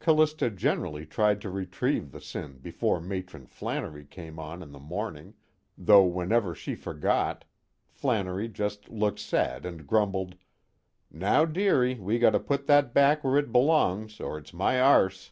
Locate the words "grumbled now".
9.86-11.44